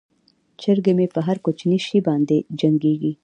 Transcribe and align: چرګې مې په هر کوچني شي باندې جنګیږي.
چرګې 0.61 0.93
مې 0.97 1.07
په 1.13 1.19
هر 1.27 1.37
کوچني 1.45 1.79
شي 1.87 1.97
باندې 2.07 2.37
جنګیږي. 2.59 3.11